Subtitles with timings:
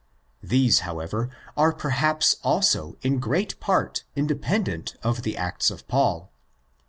[0.41, 6.31] These, however, are perhaps also in great part independent of the Acts of Paul.